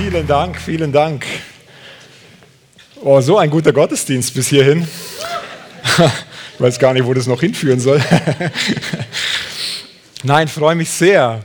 [0.00, 1.26] Vielen Dank, vielen Dank.
[3.00, 4.86] Oh, so ein guter Gottesdienst bis hierhin.
[6.54, 8.00] Ich weiß gar nicht, wo das noch hinführen soll.
[10.22, 11.44] Nein, freue mich sehr,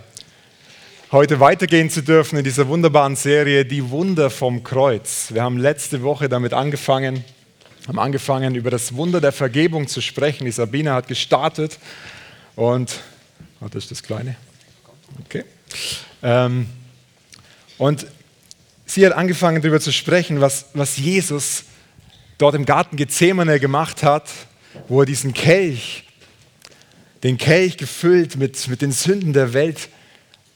[1.11, 5.33] heute weitergehen zu dürfen in dieser wunderbaren Serie Die Wunder vom Kreuz.
[5.33, 7.25] Wir haben letzte Woche damit angefangen,
[7.87, 10.45] haben angefangen über das Wunder der Vergebung zu sprechen.
[10.45, 11.79] Die Sabine hat gestartet
[12.55, 12.99] und,
[13.61, 14.35] oh, das ist das Kleine.
[15.25, 15.43] Okay.
[16.21, 16.67] Ähm,
[17.79, 18.05] und
[18.93, 21.63] sie hat angefangen darüber zu sprechen, was, was Jesus
[22.37, 24.29] dort im Garten Gethsemane gemacht hat,
[24.87, 26.03] wo er diesen Kelch,
[27.23, 29.89] den Kelch gefüllt mit, mit den Sünden der Welt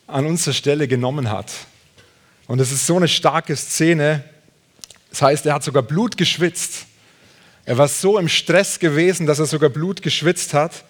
[0.06, 1.52] an unserer Stelle genommen hat.
[2.46, 4.24] Und es ist so eine starke Szene.
[5.10, 6.86] Das heißt, er hat sogar Blut geschwitzt.
[7.66, 10.84] Er war so im Stress gewesen, dass er sogar Blut geschwitzt hat,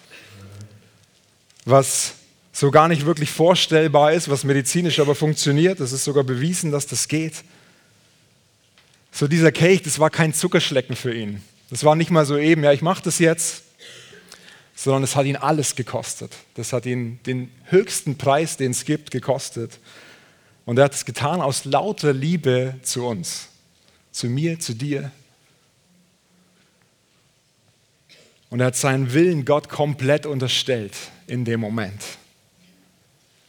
[1.64, 2.12] was
[2.52, 5.80] so gar nicht wirklich vorstellbar ist, was medizinisch aber funktioniert.
[5.80, 7.44] Es ist sogar bewiesen, dass das geht.
[9.12, 11.42] So dieser Kelch, das war kein Zuckerschlecken für ihn.
[11.70, 13.62] Das war nicht mal so eben, ja, ich mache das jetzt,
[14.74, 16.32] sondern es hat ihn alles gekostet.
[16.54, 19.78] Das hat ihn den höchsten Preis, den es gibt, gekostet.
[20.64, 23.48] Und er hat es getan aus lauter Liebe zu uns,
[24.12, 25.10] zu mir, zu dir.
[28.50, 30.94] Und er hat seinen Willen Gott komplett unterstellt
[31.26, 32.00] in dem Moment.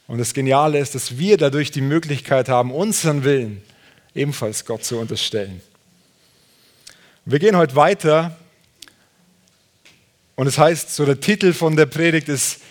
[0.09, 3.61] Und das Geniale ist, dass wir dadurch die Möglichkeit haben, unseren Willen
[4.15, 5.61] ebenfalls Gott zu unterstellen.
[7.25, 8.35] Wir gehen heute weiter
[10.35, 12.61] und es das heißt, so der Titel von der Predigt ist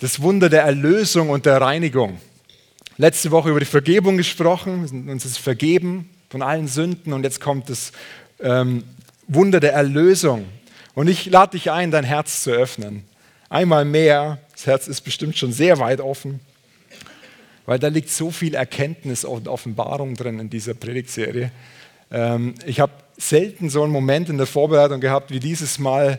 [0.00, 2.20] das Wunder der Erlösung und der Reinigung.
[2.96, 7.70] Letzte Woche über die Vergebung gesprochen, uns ist vergeben von allen Sünden und jetzt kommt
[7.70, 7.92] das
[8.40, 8.82] ähm,
[9.28, 10.46] Wunder der Erlösung.
[10.94, 13.04] Und ich lade dich ein, dein Herz zu öffnen.
[13.48, 16.40] Einmal mehr, das Herz ist bestimmt schon sehr weit offen
[17.68, 21.50] weil da liegt so viel Erkenntnis und Offenbarung drin in dieser Predigtserie.
[22.10, 26.18] Ähm, ich habe selten so einen Moment in der Vorbereitung gehabt wie dieses Mal,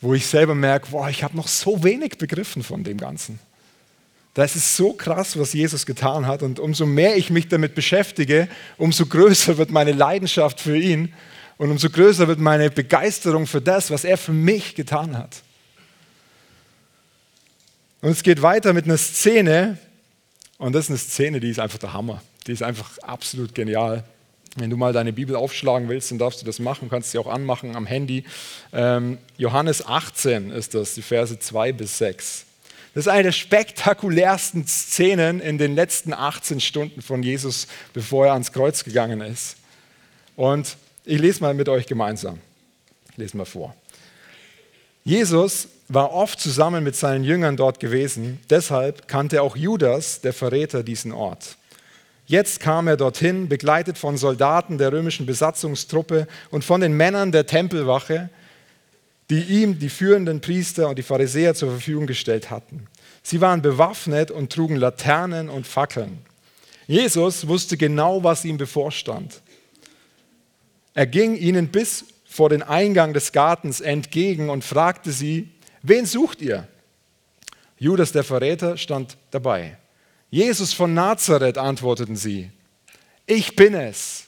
[0.00, 3.38] wo ich selber merke, boah, ich habe noch so wenig begriffen von dem Ganzen.
[4.32, 6.42] Das ist so krass, was Jesus getan hat.
[6.42, 8.48] Und umso mehr ich mich damit beschäftige,
[8.78, 11.12] umso größer wird meine Leidenschaft für ihn
[11.58, 15.42] und umso größer wird meine Begeisterung für das, was er für mich getan hat.
[18.00, 19.76] Und es geht weiter mit einer Szene,
[20.58, 22.22] und das ist eine Szene, die ist einfach der Hammer.
[22.46, 24.04] Die ist einfach absolut genial.
[24.56, 27.26] Wenn du mal deine Bibel aufschlagen willst, dann darfst du das machen, kannst sie auch
[27.26, 28.24] anmachen am Handy.
[28.72, 32.46] Ähm, Johannes 18 ist das, die Verse 2 bis 6.
[32.94, 38.32] Das ist eine der spektakulärsten Szenen in den letzten 18 Stunden von Jesus, bevor er
[38.32, 39.56] ans Kreuz gegangen ist.
[40.36, 42.38] Und ich lese mal mit euch gemeinsam.
[43.10, 43.76] Ich lese mal vor.
[45.04, 50.82] Jesus war oft zusammen mit seinen Jüngern dort gewesen, deshalb kannte auch Judas, der Verräter,
[50.82, 51.56] diesen Ort.
[52.26, 57.46] Jetzt kam er dorthin, begleitet von Soldaten der römischen Besatzungstruppe und von den Männern der
[57.46, 58.30] Tempelwache,
[59.30, 62.86] die ihm die führenden Priester und die Pharisäer zur Verfügung gestellt hatten.
[63.22, 66.18] Sie waren bewaffnet und trugen Laternen und Fackeln.
[66.88, 69.40] Jesus wusste genau, was ihm bevorstand.
[70.94, 75.48] Er ging ihnen bis vor den Eingang des Gartens entgegen und fragte sie,
[75.88, 76.68] wen sucht ihr?
[77.78, 79.76] Judas der Verräter stand dabei.
[80.30, 82.50] Jesus von Nazareth, antworteten sie.
[83.26, 84.26] Ich bin es,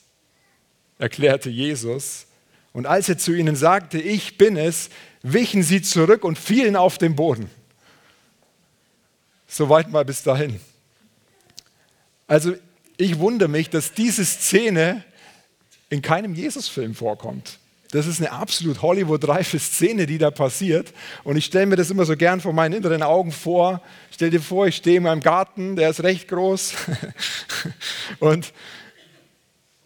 [0.99, 2.27] erklärte Jesus.
[2.73, 4.91] Und als er zu ihnen sagte, ich bin es,
[5.23, 7.51] wichen sie zurück und fielen auf den Boden.
[9.47, 10.61] Soweit mal bis dahin.
[12.27, 12.55] Also
[12.99, 15.05] ich wundere mich, dass diese Szene
[15.89, 17.59] in keinem Jesus-Film vorkommt.
[17.91, 20.93] Das ist eine absolut Hollywood-reife Szene, die da passiert.
[21.25, 23.81] Und ich stelle mir das immer so gern vor meinen inneren Augen vor.
[24.10, 26.75] Stell dir vor, ich stehe in meinem Garten, der ist recht groß.
[28.19, 28.53] und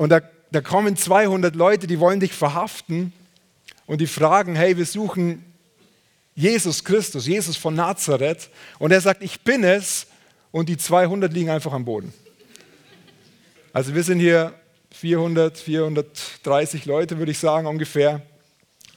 [0.02, 0.20] und da,
[0.50, 3.12] da kommen 200 Leute, die wollen dich verhaften.
[3.86, 5.44] Und die fragen, hey, wir suchen
[6.34, 8.50] Jesus Christus, Jesus von Nazareth.
[8.80, 10.08] Und er sagt, ich bin es.
[10.50, 12.12] Und die 200 liegen einfach am Boden.
[13.72, 14.52] Also wir sind hier
[14.94, 18.22] 400, 430 Leute, würde ich sagen ungefähr.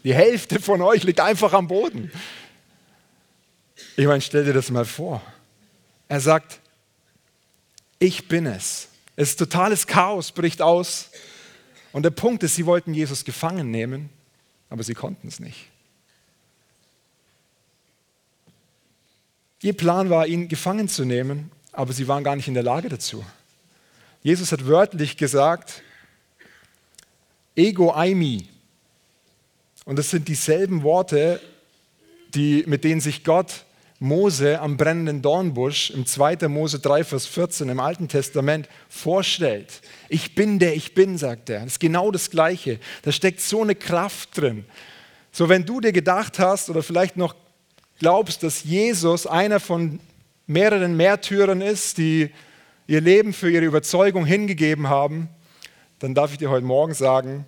[0.04, 2.12] Die Hälfte von euch liegt einfach am Boden.
[3.98, 5.22] Ich meine, stell dir das mal vor.
[6.08, 6.60] Er sagt,
[7.98, 8.90] ich bin es.
[9.16, 11.10] Es ist totales Chaos, bricht aus.
[11.92, 14.10] Und der Punkt ist, sie wollten Jesus gefangen nehmen,
[14.70, 15.70] aber sie konnten es nicht.
[19.62, 22.90] Ihr Plan war, ihn gefangen zu nehmen, aber sie waren gar nicht in der Lage
[22.90, 23.26] dazu.
[24.22, 25.82] Jesus hat wörtlich gesagt,
[27.56, 28.48] Ego Aimi.
[29.86, 31.40] Und das sind dieselben Worte,
[32.34, 33.66] die, mit denen sich Gott
[34.00, 36.50] Mose am brennenden Dornbusch im 2.
[36.50, 39.82] Mose 3, Vers 14 im Alten Testament vorstellt.
[40.10, 41.62] Ich bin der Ich Bin, sagt er.
[41.62, 42.80] Das ist genau das Gleiche.
[43.04, 44.66] Da steckt so eine Kraft drin.
[45.32, 47.36] So, wenn du dir gedacht hast oder vielleicht noch
[48.00, 50.00] glaubst, dass Jesus einer von
[50.46, 52.32] mehreren Märtyrern ist, die
[52.88, 55.30] ihr Leben für ihre Überzeugung hingegeben haben,
[56.06, 57.46] dann darf ich dir heute Morgen sagen,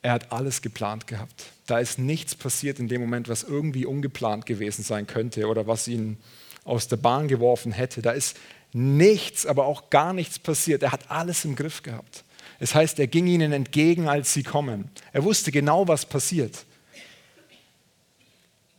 [0.00, 1.44] er hat alles geplant gehabt.
[1.66, 5.86] Da ist nichts passiert in dem Moment, was irgendwie ungeplant gewesen sein könnte oder was
[5.86, 6.16] ihn
[6.64, 8.00] aus der Bahn geworfen hätte.
[8.00, 8.38] Da ist
[8.72, 10.82] nichts, aber auch gar nichts passiert.
[10.82, 12.24] Er hat alles im Griff gehabt.
[12.58, 14.90] Es heißt, er ging ihnen entgegen, als sie kommen.
[15.12, 16.64] Er wusste genau, was passiert.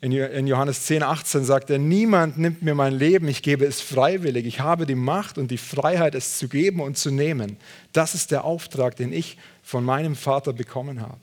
[0.04, 4.46] In Johannes 10, 18 sagt er, niemand nimmt mir mein Leben, ich gebe es freiwillig.
[4.46, 7.56] Ich habe die Macht und die Freiheit, es zu geben und zu nehmen.
[7.94, 11.22] Das ist der Auftrag, den ich von meinem Vater bekommen habe.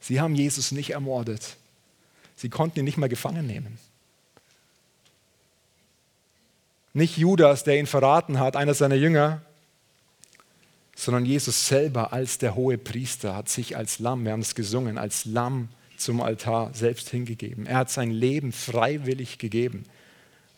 [0.00, 1.58] Sie haben Jesus nicht ermordet.
[2.34, 3.78] Sie konnten ihn nicht mal gefangen nehmen.
[6.92, 9.42] Nicht Judas, der ihn verraten hat, einer seiner Jünger,
[10.96, 14.98] sondern Jesus selber als der hohe Priester hat sich als Lamm, wir haben es gesungen,
[14.98, 15.68] als Lamm
[16.00, 17.66] zum Altar selbst hingegeben.
[17.66, 19.84] Er hat sein Leben freiwillig gegeben.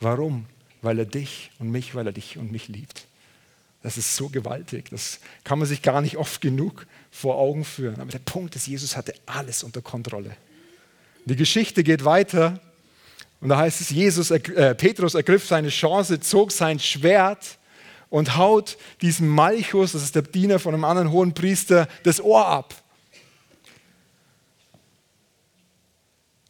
[0.00, 0.46] Warum?
[0.82, 3.06] Weil er dich und mich, weil er dich und mich liebt.
[3.82, 4.90] Das ist so gewaltig.
[4.90, 8.00] Das kann man sich gar nicht oft genug vor Augen führen.
[8.00, 10.36] Aber der Punkt ist, Jesus hatte alles unter Kontrolle.
[11.24, 12.60] Die Geschichte geht weiter.
[13.40, 17.58] Und da heißt es, Jesus, äh, Petrus ergriff seine Chance, zog sein Schwert
[18.10, 22.46] und haut diesem Malchus, das ist der Diener von einem anderen hohen Priester, das Ohr
[22.46, 22.74] ab.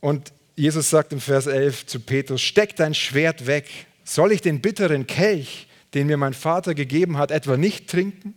[0.01, 3.69] Und Jesus sagt im Vers 11 zu Petrus, steck dein Schwert weg.
[4.05, 8.35] Soll ich den bitteren Kelch, den mir mein Vater gegeben hat, etwa nicht trinken?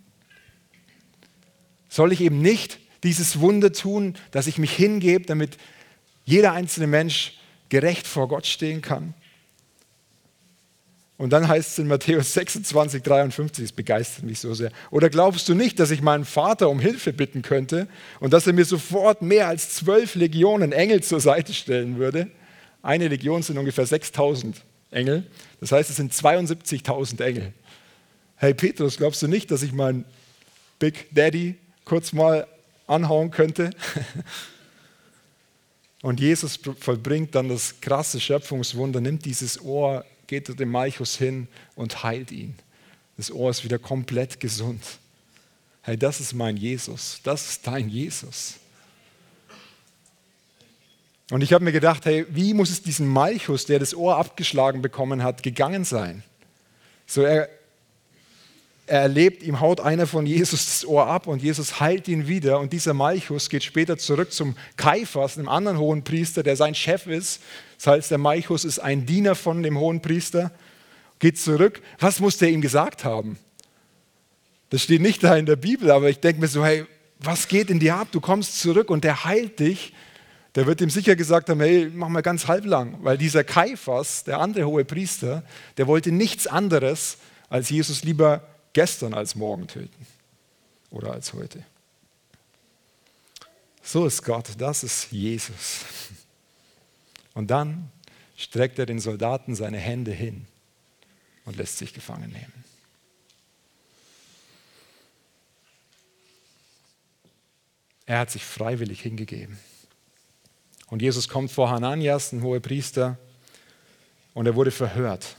[1.89, 5.57] Soll ich eben nicht dieses Wunder tun, dass ich mich hingebe, damit
[6.25, 9.13] jeder einzelne Mensch gerecht vor Gott stehen kann?
[11.21, 14.71] Und dann heißt es in Matthäus 26, 53, es begeistert mich so sehr.
[14.89, 17.88] Oder glaubst du nicht, dass ich meinen Vater um Hilfe bitten könnte
[18.19, 22.31] und dass er mir sofort mehr als zwölf Legionen Engel zur Seite stellen würde?
[22.81, 25.27] Eine Legion sind ungefähr 6000 Engel.
[25.59, 27.53] Das heißt, es sind 72.000 Engel.
[28.38, 30.06] Hey Petrus, glaubst du nicht, dass ich meinen
[30.79, 31.53] Big Daddy
[31.85, 32.47] kurz mal
[32.88, 33.69] anhauen könnte?
[36.01, 41.49] Und Jesus vollbringt dann das krasse Schöpfungswunder, nimmt dieses Ohr geht zu dem Malchus hin
[41.75, 42.55] und heilt ihn.
[43.17, 44.81] Das Ohr ist wieder komplett gesund.
[45.81, 47.19] Hey, das ist mein Jesus.
[47.23, 48.55] Das ist dein Jesus.
[51.31, 54.81] Und ich habe mir gedacht, hey, wie muss es diesem Malchus, der das Ohr abgeschlagen
[54.81, 56.23] bekommen hat, gegangen sein?
[57.05, 57.49] So, er,
[58.87, 62.57] er erlebt, ihm haut einer von Jesus das Ohr ab und Jesus heilt ihn wieder.
[62.61, 67.05] Und dieser Malchus geht später zurück zum Kaiphas, einem anderen hohen Priester, der sein Chef
[67.05, 67.41] ist.
[67.81, 70.51] Das heißt, der Malchus ist ein Diener von dem hohen Priester.
[71.17, 71.81] Geht zurück.
[71.97, 73.39] Was muss der ihm gesagt haben?
[74.69, 76.85] Das steht nicht da in der Bibel, aber ich denke mir so, hey,
[77.17, 78.09] was geht in dir ab?
[78.11, 79.93] Du kommst zurück und der heilt dich.
[80.53, 82.99] Der wird ihm sicher gesagt haben, hey, mach mal ganz halblang.
[83.01, 85.43] Weil dieser Kaiphas, der andere hohe Priester,
[85.77, 87.17] der wollte nichts anderes,
[87.49, 90.05] als Jesus lieber gestern als morgen töten
[90.91, 91.63] oder als heute.
[93.81, 95.83] So ist Gott, das ist Jesus.
[97.33, 97.91] Und dann
[98.37, 100.45] streckt er den Soldaten seine Hände hin
[101.45, 102.63] und lässt sich gefangen nehmen.
[108.05, 109.57] Er hat sich freiwillig hingegeben.
[110.88, 113.17] Und Jesus kommt vor Hananias, ein hoher Priester,
[114.33, 115.38] und er wurde verhört.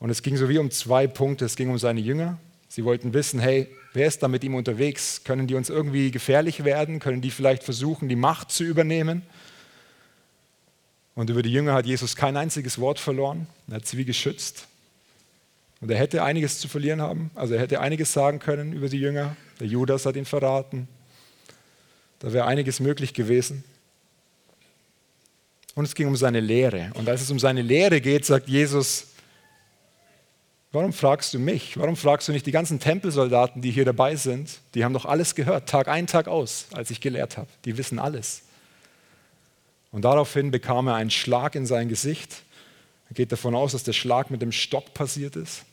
[0.00, 1.44] Und es ging so wie um zwei Punkte.
[1.44, 2.38] Es ging um seine Jünger.
[2.68, 5.22] Sie wollten wissen, hey, wer ist da mit ihm unterwegs?
[5.24, 7.00] Können die uns irgendwie gefährlich werden?
[7.00, 9.22] Können die vielleicht versuchen, die Macht zu übernehmen?
[11.14, 13.46] Und über die Jünger hat Jesus kein einziges Wort verloren.
[13.68, 14.66] Er hat sie wie geschützt.
[15.80, 17.30] Und er hätte einiges zu verlieren haben.
[17.34, 19.36] Also er hätte einiges sagen können über die Jünger.
[19.58, 20.88] Der Judas hat ihn verraten.
[22.18, 23.64] Da wäre einiges möglich gewesen.
[25.74, 26.90] Und es ging um seine Lehre.
[26.94, 29.06] Und als es um seine Lehre geht, sagt Jesus,
[30.72, 31.76] Warum fragst du mich?
[31.76, 34.60] Warum fragst du nicht die ganzen Tempelsoldaten, die hier dabei sind?
[34.74, 37.48] Die haben doch alles gehört, Tag ein, Tag aus, als ich gelehrt habe.
[37.64, 38.42] Die wissen alles.
[39.92, 42.42] Und daraufhin bekam er einen Schlag in sein Gesicht.
[43.08, 45.64] Er geht davon aus, dass der Schlag mit dem Stock passiert ist.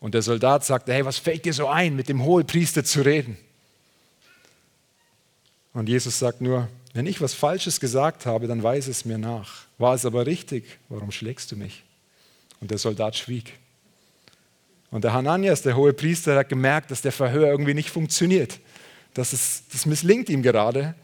[0.00, 3.36] Und der Soldat sagte, hey, was fällt dir so ein, mit dem Hohepriester zu reden?
[5.72, 9.66] Und Jesus sagt nur, wenn ich was Falsches gesagt habe, dann weise es mir nach.
[9.78, 11.84] War es aber richtig, warum schlägst du mich?
[12.60, 13.54] Und der Soldat schwieg.
[14.90, 18.58] Und der Hananias, der hohe Priester, hat gemerkt, dass der Verhör irgendwie nicht funktioniert.
[19.14, 20.94] Dass es, das misslingt ihm gerade.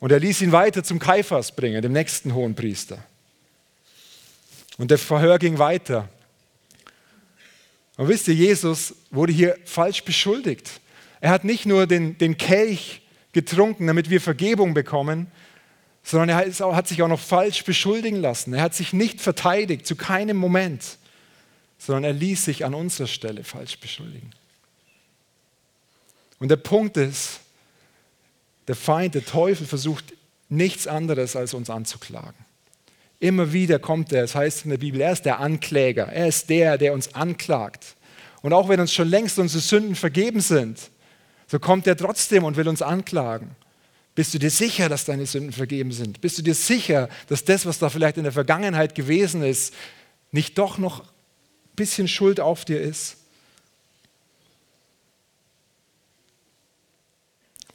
[0.00, 3.02] Und er ließ ihn weiter zum Kaiphas bringen, dem nächsten hohen Priester.
[4.76, 6.08] Und der Verhör ging weiter.
[7.96, 10.80] Und wisst ihr, Jesus wurde hier falsch beschuldigt.
[11.20, 13.02] Er hat nicht nur den, den Kelch
[13.32, 15.26] getrunken, damit wir Vergebung bekommen,
[16.04, 18.54] sondern er hat sich auch noch falsch beschuldigen lassen.
[18.54, 20.96] Er hat sich nicht verteidigt, zu keinem Moment,
[21.76, 24.30] sondern er ließ sich an unserer Stelle falsch beschuldigen.
[26.38, 27.40] Und der Punkt ist,
[28.68, 30.04] der Feind, der Teufel versucht
[30.48, 32.44] nichts anderes, als uns anzuklagen.
[33.20, 36.48] Immer wieder kommt er, es heißt in der Bibel, er ist der Ankläger, er ist
[36.48, 37.96] der, der uns anklagt.
[38.42, 40.90] Und auch wenn uns schon längst unsere Sünden vergeben sind,
[41.48, 43.56] so kommt er trotzdem und will uns anklagen.
[44.14, 46.20] Bist du dir sicher, dass deine Sünden vergeben sind?
[46.20, 49.74] Bist du dir sicher, dass das, was da vielleicht in der Vergangenheit gewesen ist,
[50.30, 51.08] nicht doch noch ein
[51.76, 53.17] bisschen Schuld auf dir ist?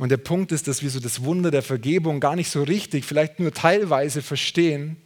[0.03, 3.05] Und der Punkt ist, dass wir so das Wunder der Vergebung gar nicht so richtig,
[3.05, 4.97] vielleicht nur teilweise verstehen,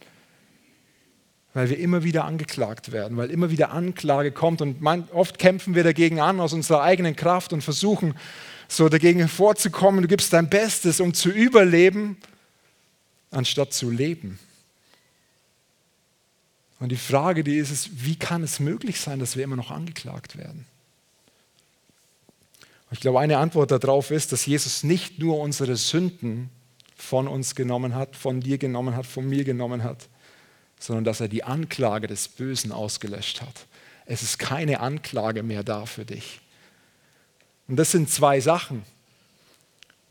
[1.54, 5.76] weil wir immer wieder angeklagt werden, weil immer wieder Anklage kommt und man, oft kämpfen
[5.76, 8.16] wir dagegen an aus unserer eigenen Kraft und versuchen
[8.66, 10.02] so dagegen hervorzukommen.
[10.02, 12.16] Du gibst dein Bestes, um zu überleben,
[13.30, 14.40] anstatt zu leben.
[16.80, 19.70] Und die Frage, die ist, ist, wie kann es möglich sein, dass wir immer noch
[19.70, 20.66] angeklagt werden?
[22.90, 26.50] Ich glaube, eine Antwort darauf ist, dass Jesus nicht nur unsere Sünden
[26.96, 30.08] von uns genommen hat, von dir genommen hat, von mir genommen hat,
[30.80, 33.66] sondern dass er die Anklage des Bösen ausgelöscht hat.
[34.06, 36.40] Es ist keine Anklage mehr da für dich.
[37.66, 38.82] Und das sind zwei Sachen.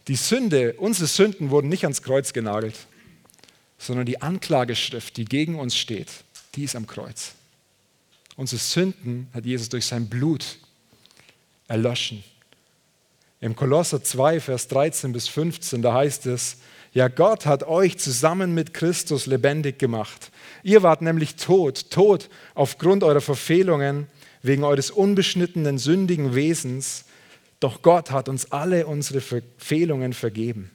[0.07, 2.75] Die Sünde, unsere Sünden wurden nicht ans Kreuz genagelt,
[3.79, 6.09] sondern die Anklageschrift, die gegen uns steht,
[6.55, 7.33] die ist am Kreuz.
[8.35, 10.59] Unsere Sünden hat Jesus durch sein Blut
[11.67, 12.23] erlöschen.
[13.39, 16.57] Im Kolosser 2, Vers 13 bis 15, da heißt es,
[16.93, 20.31] ja, Gott hat euch zusammen mit Christus lebendig gemacht.
[20.63, 24.07] Ihr wart nämlich tot, tot aufgrund eurer Verfehlungen,
[24.41, 27.05] wegen eures unbeschnittenen, sündigen Wesens.
[27.59, 30.71] Doch Gott hat uns alle unsere Verfehlungen vergeben.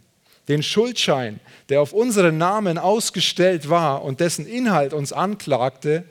[0.46, 6.04] Den Schuldschein, der auf unseren Namen ausgestellt war und dessen Inhalt uns anklagte,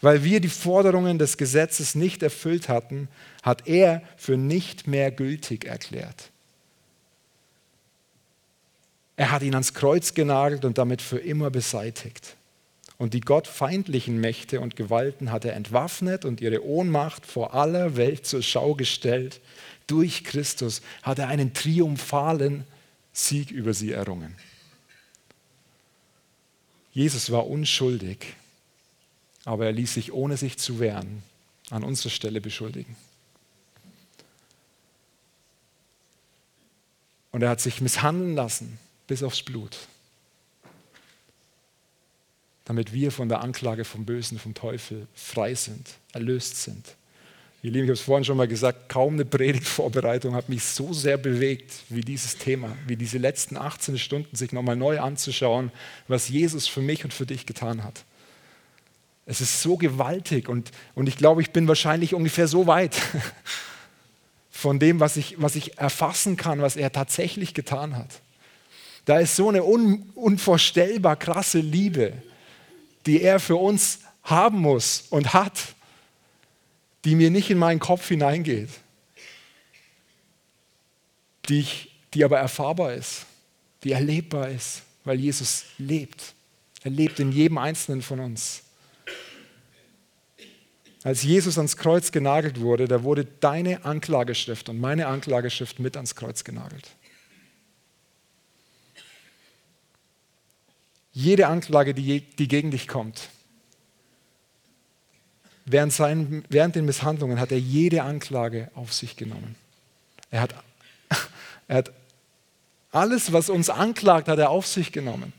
[0.00, 3.08] weil wir die Forderungen des Gesetzes nicht erfüllt hatten,
[3.42, 6.30] hat er für nicht mehr gültig erklärt.
[9.16, 12.36] Er hat ihn ans Kreuz genagelt und damit für immer beseitigt.
[12.96, 18.26] Und die gottfeindlichen Mächte und Gewalten hat er entwaffnet und ihre Ohnmacht vor aller Welt
[18.26, 19.40] zur Schau gestellt.
[19.86, 22.64] Durch Christus hat er einen triumphalen
[23.12, 24.36] Sieg über sie errungen.
[26.92, 28.34] Jesus war unschuldig
[29.44, 31.22] aber er ließ sich, ohne sich zu wehren,
[31.70, 32.96] an unserer Stelle beschuldigen.
[37.32, 39.76] Und er hat sich misshandeln lassen bis aufs Blut,
[42.64, 46.96] damit wir von der Anklage vom Bösen, vom Teufel frei sind, erlöst sind.
[47.62, 50.94] Ihr Lieben, ich habe es vorhin schon mal gesagt, kaum eine Predigtvorbereitung hat mich so
[50.94, 55.70] sehr bewegt wie dieses Thema, wie diese letzten 18 Stunden sich nochmal neu anzuschauen,
[56.08, 58.04] was Jesus für mich und für dich getan hat.
[59.30, 63.00] Es ist so gewaltig und, und ich glaube, ich bin wahrscheinlich ungefähr so weit
[64.50, 68.08] von dem, was ich, was ich erfassen kann, was er tatsächlich getan hat.
[69.04, 72.20] Da ist so eine un, unvorstellbar krasse Liebe,
[73.06, 75.76] die er für uns haben muss und hat,
[77.04, 78.70] die mir nicht in meinen Kopf hineingeht,
[81.48, 83.26] die, ich, die aber erfahrbar ist,
[83.84, 86.34] die erlebbar ist, weil Jesus lebt.
[86.82, 88.64] Er lebt in jedem Einzelnen von uns.
[91.02, 96.14] Als Jesus ans Kreuz genagelt wurde, da wurde deine Anklageschrift und meine Anklageschrift mit ans
[96.14, 96.88] Kreuz genagelt.
[101.12, 103.28] Jede Anklage, die, die gegen dich kommt,
[105.64, 109.56] während, seinen, während den Misshandlungen hat er jede Anklage auf sich genommen.
[110.30, 110.54] Er hat,
[111.68, 111.92] er hat
[112.92, 115.32] alles, was uns anklagt, hat er auf sich genommen.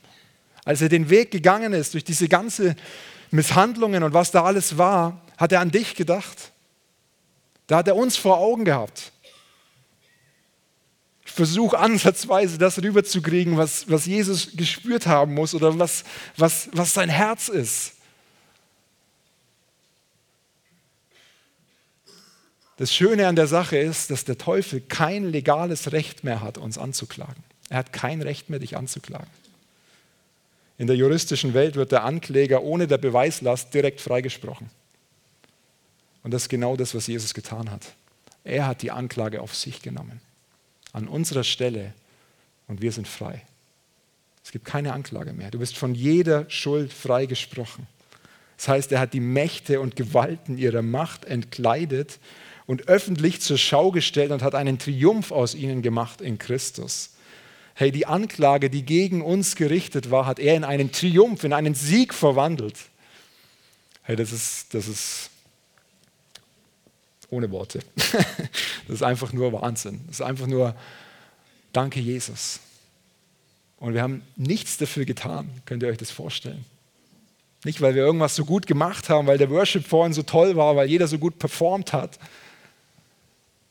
[0.66, 2.76] Als er den Weg gegangen ist durch diese ganze
[3.30, 6.52] Misshandlungen und was da alles war, hat er an dich gedacht.
[7.66, 9.12] Da hat er uns vor Augen gehabt.
[11.26, 16.04] Ich versuche ansatzweise das rüberzukriegen, was, was Jesus gespürt haben muss oder was,
[16.38, 17.94] was, was sein Herz ist.
[22.78, 26.78] Das Schöne an der Sache ist, dass der Teufel kein legales Recht mehr hat, uns
[26.78, 27.44] anzuklagen.
[27.70, 29.30] Er hat kein Recht mehr, dich anzuklagen.
[30.78, 34.70] In der juristischen Welt wird der Ankläger ohne der Beweislast direkt freigesprochen.
[36.24, 37.94] Und das ist genau das, was Jesus getan hat.
[38.44, 40.22] Er hat die Anklage auf sich genommen.
[40.94, 41.94] An unserer Stelle.
[42.68, 43.44] Und wir sind frei.
[44.44, 45.52] Es gibt keine Anklage mehr.
[45.52, 47.88] Du bist von jeder Schuld freigesprochen.
[48.58, 52.20] Das heißt, er hat die Mächte und Gewalten ihrer Macht entkleidet
[52.68, 57.12] und öffentlich zur Schau gestellt und hat einen Triumph aus ihnen gemacht in Christus.
[57.74, 61.74] Hey, die Anklage, die gegen uns gerichtet war, hat er in einen Triumph, in einen
[61.74, 62.76] Sieg verwandelt.
[64.04, 65.31] Hey, das ist, das ist
[67.32, 67.80] ohne Worte.
[68.88, 70.02] Das ist einfach nur Wahnsinn.
[70.08, 70.76] Das ist einfach nur
[71.72, 72.60] Danke, Jesus.
[73.78, 75.50] Und wir haben nichts dafür getan.
[75.66, 76.66] Könnt ihr euch das vorstellen?
[77.64, 80.76] Nicht, weil wir irgendwas so gut gemacht haben, weil der Worship vorhin so toll war,
[80.76, 82.20] weil jeder so gut performt hat.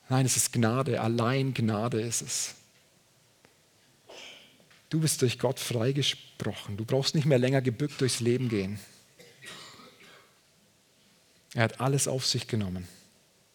[0.09, 2.55] Nein, es ist Gnade, allein Gnade ist es.
[4.89, 6.77] Du bist durch Gott freigesprochen.
[6.77, 8.81] Du brauchst nicht mehr länger gebückt durchs Leben gehen.
[11.55, 12.89] Er hat alles auf sich genommen.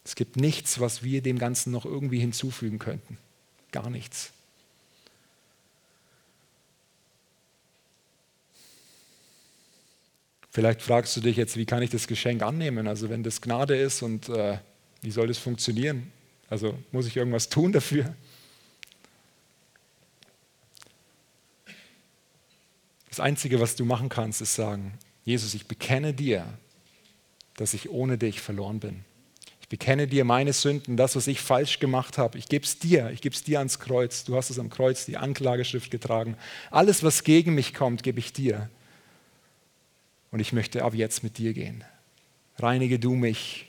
[0.05, 3.17] Es gibt nichts, was wir dem Ganzen noch irgendwie hinzufügen könnten.
[3.71, 4.31] Gar nichts.
[10.51, 12.87] Vielleicht fragst du dich jetzt, wie kann ich das Geschenk annehmen?
[12.87, 14.59] Also wenn das Gnade ist und äh,
[15.01, 16.11] wie soll das funktionieren?
[16.49, 18.15] Also muss ich irgendwas tun dafür?
[23.09, 24.93] Das Einzige, was du machen kannst, ist sagen,
[25.25, 26.45] Jesus, ich bekenne dir,
[27.55, 29.03] dass ich ohne dich verloren bin.
[29.65, 32.37] Ich bekenne dir meine Sünden, das, was ich falsch gemacht habe.
[32.37, 34.23] Ich gebe es dir, ich gebe es dir ans Kreuz.
[34.23, 36.37] Du hast es am Kreuz, die Anklageschrift getragen.
[36.69, 38.69] Alles, was gegen mich kommt, gebe ich dir.
[40.29, 41.83] Und ich möchte ab jetzt mit dir gehen.
[42.59, 43.65] Reinige du mich,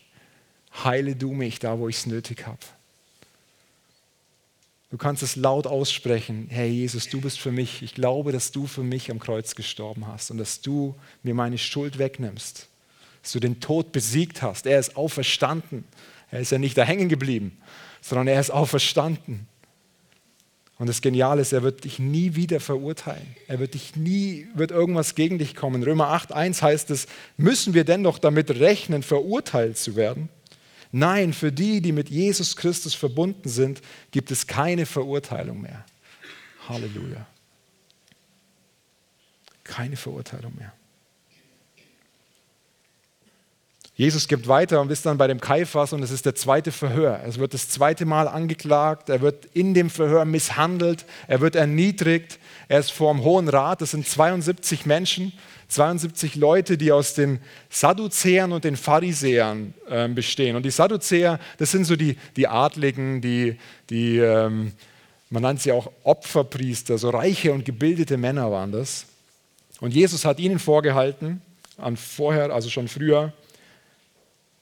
[0.85, 2.61] heile du mich da, wo ich es nötig habe.
[4.91, 7.81] Du kannst es laut aussprechen, Herr Jesus, du bist für mich.
[7.81, 11.57] Ich glaube, dass du für mich am Kreuz gestorben hast und dass du mir meine
[11.57, 12.69] Schuld wegnimmst,
[13.27, 14.67] dass du den Tod besiegt hast.
[14.67, 15.83] Er ist auferstanden.
[16.31, 17.59] Er ist ja nicht da hängen geblieben,
[18.01, 19.49] sondern er ist auferstanden.
[20.79, 23.27] Und das Geniale ist, er wird dich nie wieder verurteilen.
[23.49, 25.83] Er wird dich nie, wird irgendwas gegen dich kommen.
[25.83, 30.29] Römer 8,1 heißt es, müssen wir denn noch damit rechnen, verurteilt zu werden?
[30.93, 35.85] Nein, für die, die mit Jesus Christus verbunden sind, gibt es keine Verurteilung mehr.
[36.69, 37.27] Halleluja.
[39.65, 40.76] Keine Verurteilung mehr.
[43.97, 47.23] Jesus gibt weiter und ist dann bei dem Kaiphas und es ist der zweite Verhör.
[47.27, 52.39] Es wird das zweite Mal angeklagt, er wird in dem Verhör misshandelt, er wird erniedrigt,
[52.69, 55.33] er ist vor dem Hohen Rat, das sind 72 Menschen,
[55.69, 60.57] 72 Leute, die aus den Sadduzäern und den Pharisäern äh, bestehen.
[60.57, 63.57] Und die Sadduzäer, das sind so die, die Adligen, die,
[63.89, 64.73] die ähm,
[65.31, 69.07] man nennt sie auch Opferpriester, so reiche und gebildete Männer waren das.
[69.81, 71.41] Und Jesus hat ihnen vorgehalten,
[71.79, 73.33] an vorher, also schon früher,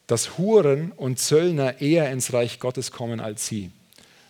[0.07, 3.71] dass Huren und Zöllner eher ins Reich Gottes kommen als sie.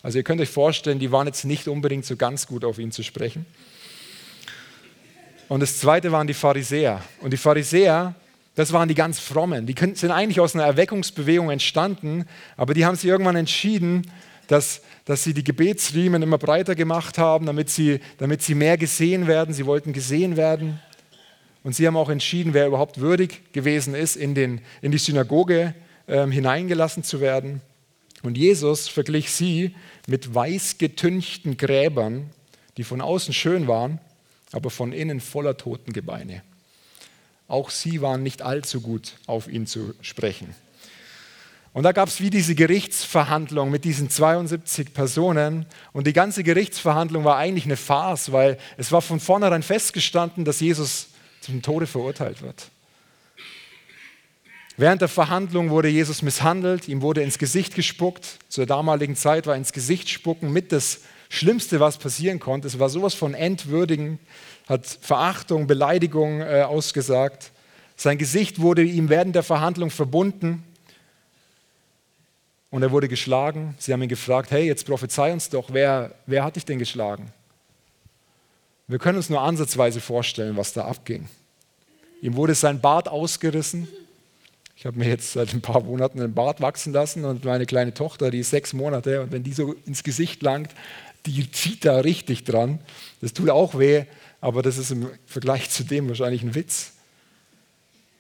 [0.02, 2.92] Also ihr könnt euch vorstellen, die waren jetzt nicht unbedingt so ganz gut auf ihn
[2.92, 3.46] zu sprechen.
[5.48, 7.02] Und das zweite waren die Pharisäer.
[7.20, 8.14] Und die Pharisäer,
[8.54, 9.66] das waren die ganz frommen.
[9.66, 14.10] Die sind eigentlich aus einer Erweckungsbewegung entstanden, aber die haben sich irgendwann entschieden,
[14.46, 19.26] dass, dass sie die Gebetsriemen immer breiter gemacht haben, damit sie, damit sie mehr gesehen
[19.26, 19.54] werden.
[19.54, 20.80] Sie wollten gesehen werden.
[21.64, 25.74] Und sie haben auch entschieden, wer überhaupt würdig gewesen ist, in, den, in die Synagoge
[26.06, 27.62] ähm, hineingelassen zu werden.
[28.22, 29.74] Und Jesus verglich sie
[30.06, 32.30] mit weiß getünchten Gräbern,
[32.76, 33.98] die von außen schön waren,
[34.52, 36.42] aber von innen voller Totengebeine.
[37.48, 40.54] Auch sie waren nicht allzu gut auf ihn zu sprechen.
[41.72, 45.66] Und da gab es wie diese Gerichtsverhandlung mit diesen 72 Personen.
[45.92, 50.60] Und die ganze Gerichtsverhandlung war eigentlich eine Farce, weil es war von vornherein festgestanden, dass
[50.60, 51.08] Jesus
[51.44, 52.70] zum Tode verurteilt wird.
[54.76, 58.38] Während der Verhandlung wurde Jesus misshandelt, ihm wurde ins Gesicht gespuckt.
[58.48, 62.66] Zur damaligen Zeit war ins Gesicht spucken mit das Schlimmste, was passieren konnte.
[62.66, 64.18] Es war sowas von entwürdigen,
[64.68, 67.52] hat Verachtung, Beleidigung äh, ausgesagt.
[67.96, 70.64] Sein Gesicht wurde ihm während der Verhandlung verbunden
[72.70, 73.76] und er wurde geschlagen.
[73.78, 77.32] Sie haben ihn gefragt, hey, jetzt prophezei uns doch, wer, wer hat dich denn geschlagen?
[78.86, 81.28] Wir können uns nur ansatzweise vorstellen, was da abging.
[82.20, 83.88] Ihm wurde sein Bart ausgerissen.
[84.76, 87.94] Ich habe mir jetzt seit ein paar Monaten einen Bart wachsen lassen und meine kleine
[87.94, 90.70] Tochter, die ist sechs Monate und wenn die so ins Gesicht langt,
[91.24, 92.78] die zieht da richtig dran.
[93.22, 94.04] Das tut auch weh,
[94.42, 96.92] aber das ist im Vergleich zu dem wahrscheinlich ein Witz.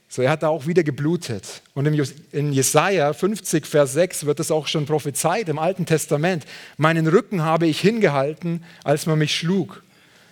[0.08, 1.60] So, er hat da auch wieder geblutet.
[1.74, 6.46] Und in Jesaja 50, Vers 6 wird das auch schon prophezeit im Alten Testament.
[6.78, 9.82] Meinen Rücken habe ich hingehalten, als man mich schlug.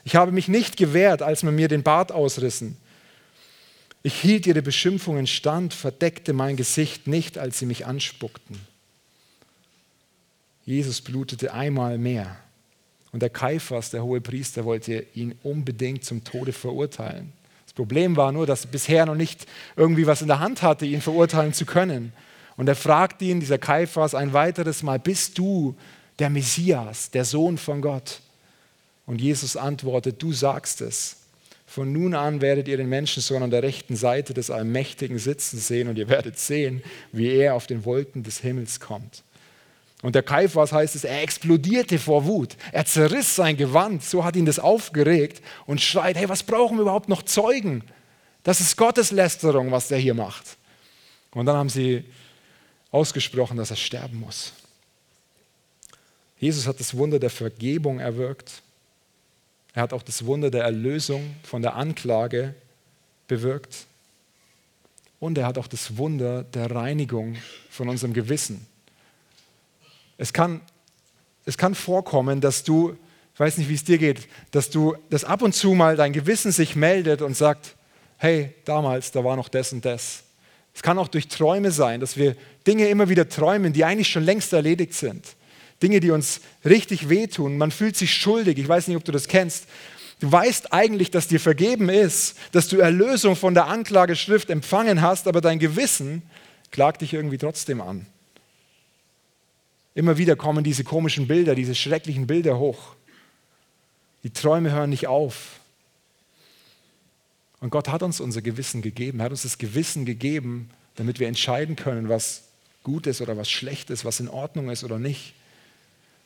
[0.04, 2.76] Ich habe mich nicht gewehrt, als man mir den Bart ausrissen.
[4.02, 8.58] Ich hielt ihre Beschimpfungen stand, verdeckte mein Gesicht nicht, als sie mich anspuckten.
[10.64, 12.36] Jesus blutete einmal mehr.
[13.12, 17.32] Und der Kaiphas, der hohe Priester, wollte ihn unbedingt zum Tode verurteilen.
[17.66, 20.86] Das Problem war nur, dass er bisher noch nicht irgendwie was in der Hand hatte,
[20.86, 22.12] ihn verurteilen zu können.
[22.56, 25.76] Und er fragt ihn, dieser Kaiphas, ein weiteres Mal, bist du
[26.18, 28.20] der Messias, der Sohn von Gott?
[29.12, 31.16] Und Jesus antwortet, du sagst es.
[31.66, 35.88] Von nun an werdet ihr den Menschensohn an der rechten Seite des Allmächtigen sitzen sehen
[35.88, 39.22] und ihr werdet sehen, wie er auf den Wolken des Himmels kommt.
[40.01, 42.57] Und der Kaiphas heißt es, er explodierte vor Wut.
[42.72, 46.83] Er zerriss sein Gewand, so hat ihn das aufgeregt und schreit, hey, was brauchen wir
[46.83, 47.85] überhaupt noch Zeugen?
[48.44, 50.57] Das ist Gotteslästerung, was der hier macht.
[51.33, 52.03] Und dann haben sie
[52.90, 54.55] ausgesprochen, dass er sterben muss.
[56.38, 58.62] Jesus hat das Wunder der Vergebung erwirkt.
[59.74, 62.54] Er hat auch das Wunder der Erlösung von der Anklage
[63.26, 63.87] bewirkt.
[65.18, 67.37] Und er hat auch das Wunder der Reinigung
[67.70, 68.66] von unserem Gewissen
[70.22, 70.61] es kann,
[71.44, 72.96] es kann vorkommen, dass du,
[73.35, 76.12] ich weiß nicht, wie es dir geht, dass du, dass ab und zu mal dein
[76.12, 77.74] Gewissen sich meldet und sagt,
[78.18, 80.22] hey, damals, da war noch das und das.
[80.74, 84.22] Es kann auch durch Träume sein, dass wir Dinge immer wieder träumen, die eigentlich schon
[84.22, 85.26] längst erledigt sind.
[85.83, 87.59] Dinge, die uns richtig wehtun.
[87.59, 88.59] Man fühlt sich schuldig.
[88.59, 89.66] Ich weiß nicht, ob du das kennst.
[90.21, 95.27] Du weißt eigentlich, dass dir vergeben ist, dass du Erlösung von der Anklageschrift empfangen hast,
[95.27, 96.23] aber dein Gewissen
[96.71, 98.07] klagt dich irgendwie trotzdem an.
[99.95, 102.95] Immer wieder kommen diese komischen Bilder, diese schrecklichen Bilder hoch.
[104.23, 105.59] Die Träume hören nicht auf.
[107.61, 109.21] Und Gott hat uns unser Gewissen gegeben.
[109.21, 112.45] Er hat uns das Gewissen gegeben, damit wir entscheiden können, was
[112.83, 115.35] gut ist oder was schlecht ist, was in Ordnung ist oder nicht.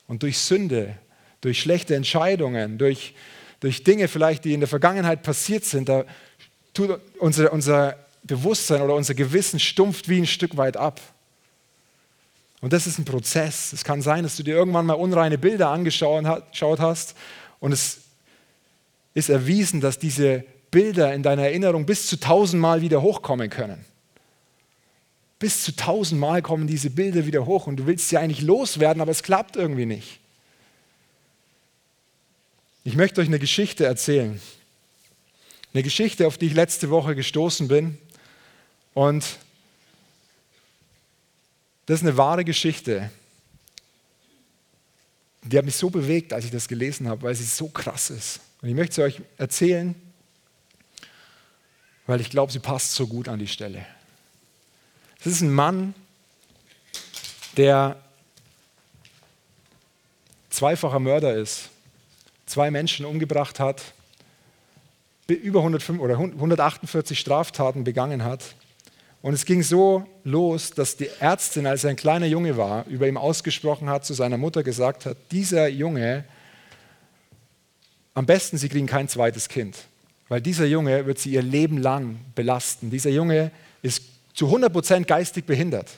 [0.09, 0.97] Und durch Sünde,
[1.41, 3.15] durch schlechte Entscheidungen, durch,
[3.61, 6.05] durch Dinge vielleicht, die in der Vergangenheit passiert sind, da
[6.75, 11.01] tut unser, unser Bewusstsein oder unser Gewissen stumpft wie ein Stück weit ab.
[12.61, 13.73] Und das ist ein Prozess.
[13.73, 16.25] Es kann sein, dass du dir irgendwann mal unreine Bilder angeschaut
[16.81, 17.15] hast
[17.61, 17.99] und es
[19.15, 23.85] ist erwiesen, dass diese Bilder in deiner Erinnerung bis zu tausendmal wieder hochkommen können.
[25.39, 29.11] Bis zu tausendmal kommen diese Bilder wieder hoch und du willst sie eigentlich loswerden, aber
[29.11, 30.19] es klappt irgendwie nicht.
[32.85, 34.41] Ich möchte euch eine Geschichte erzählen.
[35.75, 37.99] Eine Geschichte, auf die ich letzte Woche gestoßen bin.
[38.95, 39.25] Und
[41.85, 43.11] das ist eine wahre Geschichte.
[45.43, 48.41] Die hat mich so bewegt, als ich das gelesen habe, weil sie so krass ist.
[48.63, 49.95] Und ich möchte sie euch erzählen,
[52.07, 53.85] weil ich glaube, sie passt so gut an die Stelle.
[55.27, 55.93] Es ist ein Mann,
[57.57, 57.97] der
[60.51, 61.71] zweifacher Mörder ist,
[62.47, 63.83] zwei Menschen umgebracht hat,
[65.27, 68.55] über 105 oder 148 Straftaten begangen hat
[69.21, 73.09] und es ging so los, dass die Ärztin, als er ein kleiner Junge war, über
[73.09, 76.23] ihm ausgesprochen hat, zu seiner Mutter gesagt hat, dieser Junge,
[78.15, 79.77] am besten, sie kriegen kein zweites Kind,
[80.29, 82.91] weil dieser Junge wird sie ihr Leben lang belasten.
[82.91, 83.51] Dieser Junge
[83.83, 85.91] ist zu 100% geistig behindert.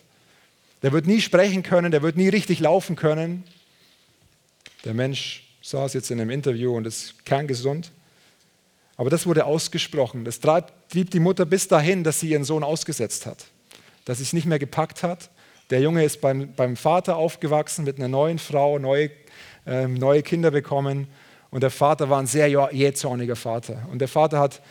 [0.83, 3.42] Der wird nie sprechen können, der wird nie richtig laufen können.
[4.85, 7.90] Der Mensch saß jetzt in einem Interview und ist kerngesund.
[8.96, 10.24] Aber das wurde ausgesprochen.
[10.24, 13.44] Das trieb die Mutter bis dahin, dass sie ihren Sohn ausgesetzt hat,
[14.05, 15.31] dass sie es nicht mehr gepackt hat.
[15.70, 19.11] Der Junge ist beim, beim Vater aufgewachsen mit einer neuen Frau, neue,
[19.66, 21.09] äh, neue Kinder bekommen.
[21.51, 23.87] Und der Vater war ein sehr jähzorniger Vater.
[23.90, 24.62] Und der Vater hat,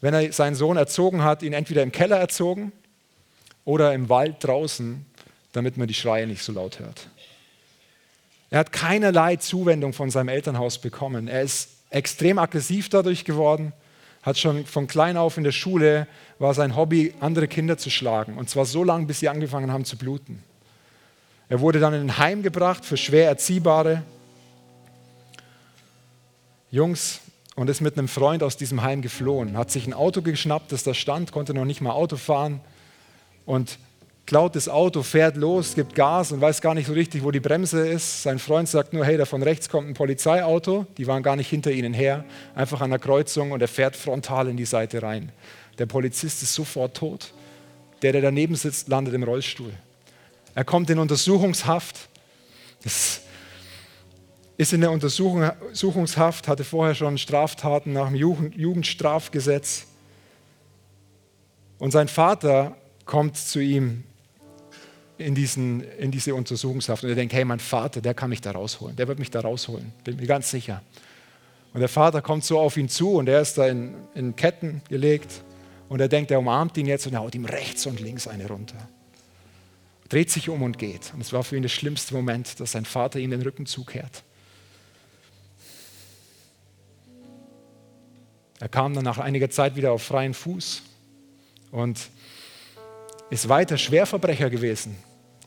[0.00, 2.72] wenn er seinen Sohn erzogen hat, ihn entweder im Keller erzogen
[3.66, 5.04] oder im Wald draußen,
[5.52, 7.08] damit man die Schreie nicht so laut hört.
[8.48, 11.28] Er hat keinerlei Zuwendung von seinem Elternhaus bekommen.
[11.28, 13.72] Er ist extrem aggressiv dadurch geworden,
[14.22, 16.06] hat schon von klein auf in der Schule,
[16.38, 18.38] war sein Hobby, andere Kinder zu schlagen.
[18.38, 20.42] Und zwar so lange, bis sie angefangen haben zu bluten.
[21.48, 24.02] Er wurde dann in ein Heim gebracht für schwer Erziehbare
[26.70, 27.20] Jungs
[27.56, 29.56] und ist mit einem Freund aus diesem Heim geflohen.
[29.56, 32.60] Hat sich ein Auto geschnappt, das da stand, konnte noch nicht mal Auto fahren
[33.46, 33.78] und
[34.26, 37.40] klaut das Auto, fährt los, gibt Gas und weiß gar nicht so richtig, wo die
[37.40, 38.24] Bremse ist.
[38.24, 40.84] Sein Freund sagt nur, hey, da von rechts kommt ein Polizeiauto.
[40.98, 44.48] Die waren gar nicht hinter ihnen her, einfach an der Kreuzung und er fährt frontal
[44.48, 45.32] in die Seite rein.
[45.78, 47.32] Der Polizist ist sofort tot.
[48.02, 49.72] Der, der daneben sitzt, landet im Rollstuhl.
[50.54, 52.08] Er kommt in Untersuchungshaft.
[52.82, 53.20] Das
[54.58, 59.86] ist in der Untersuchungshaft, hatte vorher schon Straftaten nach dem Jugendstrafgesetz.
[61.78, 64.04] Und sein Vater kommt zu ihm
[65.16, 68.50] in, diesen, in diese Untersuchungshaft und er denkt, hey, mein Vater, der kann mich da
[68.50, 70.82] rausholen, der wird mich da rausholen, bin mir ganz sicher.
[71.72, 74.82] Und der Vater kommt so auf ihn zu und er ist da in, in Ketten
[74.88, 75.42] gelegt
[75.88, 78.48] und er denkt, er umarmt ihn jetzt und er haut ihm rechts und links eine
[78.48, 78.88] runter.
[80.08, 81.12] Dreht sich um und geht.
[81.14, 84.22] Und es war für ihn der schlimmste Moment, dass sein Vater ihm den Rücken zukehrt.
[88.58, 90.82] Er kam dann nach einiger Zeit wieder auf freien Fuß
[91.72, 92.08] und
[93.30, 94.96] ist weiter Schwerverbrecher gewesen,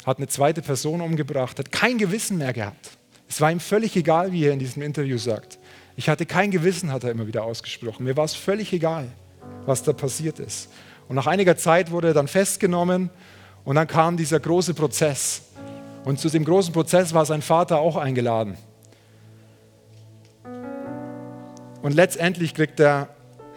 [0.05, 2.91] hat eine zweite Person umgebracht, hat kein Gewissen mehr gehabt.
[3.27, 5.59] Es war ihm völlig egal, wie er in diesem Interview sagt.
[5.95, 8.05] Ich hatte kein Gewissen, hat er immer wieder ausgesprochen.
[8.05, 9.07] Mir war es völlig egal,
[9.65, 10.69] was da passiert ist.
[11.07, 13.09] Und nach einiger Zeit wurde er dann festgenommen
[13.65, 15.43] und dann kam dieser große Prozess.
[16.05, 18.57] Und zu dem großen Prozess war sein Vater auch eingeladen.
[21.81, 23.09] Und letztendlich kriegt er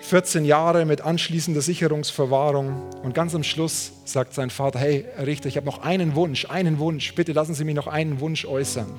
[0.02, 2.90] 14 Jahre mit anschließender Sicherungsverwahrung.
[3.02, 6.78] Und ganz am Schluss sagt sein Vater, hey Richter, ich habe noch einen Wunsch, einen
[6.80, 8.92] Wunsch, bitte lassen Sie mich noch einen Wunsch äußern.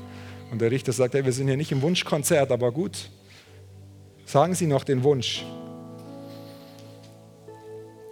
[0.49, 3.09] Und der Richter sagt, hey, wir sind hier nicht im Wunschkonzert, aber gut,
[4.25, 5.43] sagen Sie noch den Wunsch.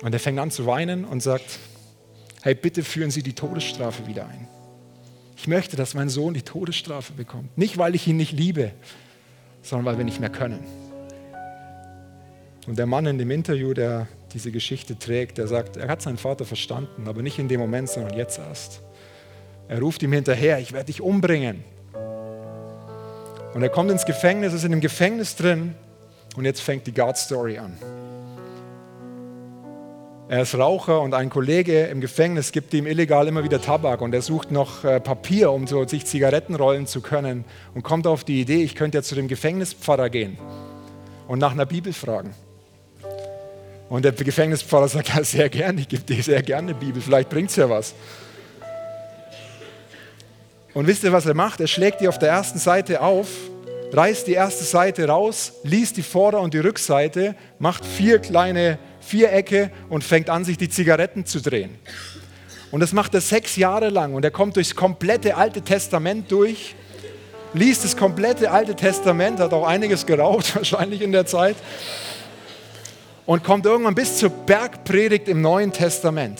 [0.03, 1.59] Und er fängt an zu weinen und sagt,
[2.41, 4.47] hey, bitte führen Sie die Todesstrafe wieder ein.
[5.37, 7.57] Ich möchte, dass mein Sohn die Todesstrafe bekommt.
[7.57, 8.73] Nicht, weil ich ihn nicht liebe,
[9.61, 10.80] sondern weil wir nicht mehr können.
[12.67, 16.17] Und der Mann in dem Interview, der diese Geschichte trägt, der sagt, er hat seinen
[16.17, 18.81] Vater verstanden, aber nicht in dem Moment, sondern jetzt erst.
[19.67, 21.63] Er ruft ihm hinterher, ich werde dich umbringen.
[23.53, 25.75] Und er kommt ins Gefängnis, ist in dem Gefängnis drin
[26.35, 27.77] und jetzt fängt die God Story an.
[30.29, 34.13] Er ist Raucher und ein Kollege im Gefängnis gibt ihm illegal immer wieder Tabak und
[34.13, 37.43] er sucht noch äh, Papier, um so sich Zigaretten rollen zu können
[37.73, 40.37] und kommt auf die Idee, ich könnte ja zu dem Gefängnispfarrer gehen
[41.27, 42.33] und nach einer Bibel fragen.
[43.91, 47.29] Und der Gefängnispfarrer sagt, ja, sehr gerne, ich gebe dir sehr gerne eine Bibel, vielleicht
[47.29, 47.93] bringt es ja was.
[50.73, 51.59] Und wisst ihr, was er macht?
[51.59, 53.27] Er schlägt die auf der ersten Seite auf,
[53.91, 59.71] reißt die erste Seite raus, liest die Vorder- und die Rückseite, macht vier kleine Vierecke
[59.89, 61.77] und fängt an, sich die Zigaretten zu drehen.
[62.71, 66.75] Und das macht er sechs Jahre lang und er kommt durchs komplette Alte Testament durch,
[67.53, 71.57] liest das komplette Alte Testament, hat auch einiges geraucht wahrscheinlich in der Zeit
[73.25, 76.39] und kommt irgendwann bis zur Bergpredigt im Neuen Testament.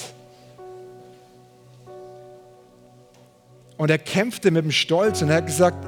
[3.77, 5.87] Und er kämpfte mit dem Stolz und er hat gesagt,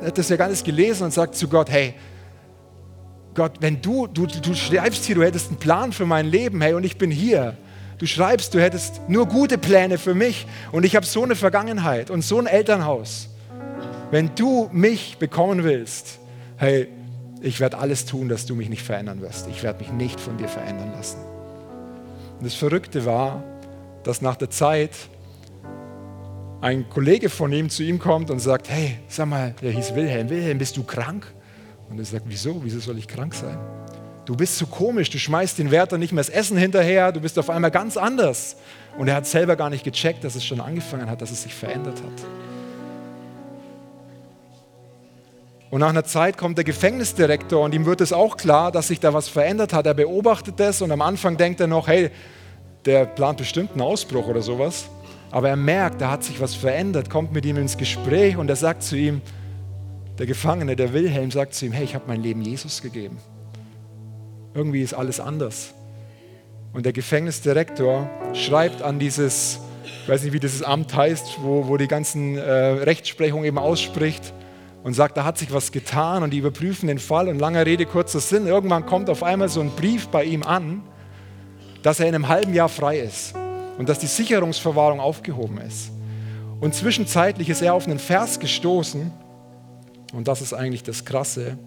[0.00, 1.94] er hat das ja gar nicht gelesen und sagt zu Gott, hey,
[3.34, 6.74] Gott, wenn du, du, du schreibst hier, du hättest einen Plan für mein Leben, hey,
[6.74, 7.56] und ich bin hier.
[7.98, 12.10] Du schreibst, du hättest nur gute Pläne für mich und ich habe so eine Vergangenheit
[12.10, 13.28] und so ein Elternhaus.
[14.10, 16.18] Wenn du mich bekommen willst,
[16.56, 16.88] hey,
[17.40, 19.48] ich werde alles tun, dass du mich nicht verändern wirst.
[19.48, 21.18] Ich werde mich nicht von dir verändern lassen.
[22.38, 23.42] Und das Verrückte war,
[24.04, 24.92] dass nach der Zeit
[26.60, 30.28] ein Kollege von ihm zu ihm kommt und sagt, hey, sag mal, der hieß Wilhelm,
[30.28, 31.26] Wilhelm, bist du krank?
[31.88, 32.60] Und er sagt, wieso?
[32.64, 33.58] Wieso soll ich krank sein?
[34.24, 37.38] Du bist so komisch, du schmeißt den Wärter nicht mehr das Essen hinterher, du bist
[37.38, 38.56] auf einmal ganz anders.
[38.98, 41.54] Und er hat selber gar nicht gecheckt, dass es schon angefangen hat, dass es sich
[41.54, 42.57] verändert hat.
[45.70, 49.00] Und nach einer Zeit kommt der Gefängnisdirektor und ihm wird es auch klar, dass sich
[49.00, 49.86] da was verändert hat.
[49.86, 52.10] Er beobachtet das und am Anfang denkt er noch, hey,
[52.86, 54.88] der plant bestimmt einen Ausbruch oder sowas.
[55.30, 58.56] Aber er merkt, da hat sich was verändert, kommt mit ihm ins Gespräch und er
[58.56, 59.20] sagt zu ihm,
[60.18, 63.18] der Gefangene, der Wilhelm, sagt zu ihm, hey, ich habe mein Leben Jesus gegeben.
[64.54, 65.74] Irgendwie ist alles anders.
[66.72, 71.76] Und der Gefängnisdirektor schreibt an dieses, ich weiß nicht, wie dieses Amt heißt, wo, wo
[71.76, 74.32] die ganzen äh, Rechtsprechung eben ausspricht
[74.82, 77.86] und sagt, da hat sich was getan und die überprüfen den Fall und langer Rede,
[77.86, 78.46] kurzer Sinn.
[78.46, 80.82] Irgendwann kommt auf einmal so ein Brief bei ihm an,
[81.82, 83.34] dass er in einem halben Jahr frei ist
[83.78, 85.90] und dass die Sicherungsverwahrung aufgehoben ist.
[86.60, 89.12] Und zwischenzeitlich ist er auf einen Vers gestoßen,
[90.12, 91.58] und das ist eigentlich das Krasse.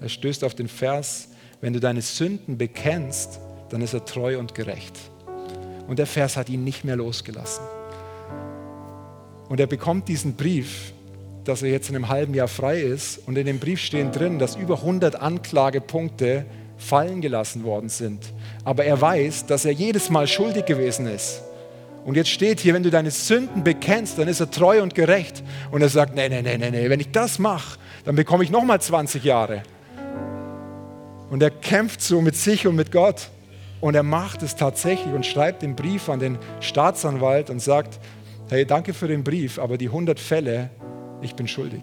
[0.00, 1.28] Er stößt auf den Vers,
[1.60, 4.98] wenn du deine Sünden bekennst, dann ist er treu und gerecht.
[5.86, 7.62] Und der Vers hat ihn nicht mehr losgelassen.
[9.48, 10.92] Und er bekommt diesen Brief,
[11.50, 13.20] dass er jetzt in einem halben Jahr frei ist.
[13.26, 16.46] Und in dem Brief stehen drin, dass über 100 Anklagepunkte
[16.78, 18.32] fallen gelassen worden sind.
[18.64, 21.42] Aber er weiß, dass er jedes Mal schuldig gewesen ist.
[22.04, 25.42] Und jetzt steht hier, wenn du deine Sünden bekennst, dann ist er treu und gerecht.
[25.70, 28.50] Und er sagt, nee, nee, nee, nee, nee, wenn ich das mache, dann bekomme ich
[28.50, 29.62] nochmal 20 Jahre.
[31.28, 33.28] Und er kämpft so mit sich und mit Gott.
[33.80, 37.98] Und er macht es tatsächlich und schreibt den Brief an den Staatsanwalt und sagt,
[38.50, 40.70] hey, danke für den Brief, aber die 100 Fälle,
[41.22, 41.82] ich bin schuldig.